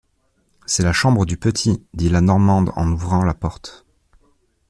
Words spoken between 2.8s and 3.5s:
ouvrant la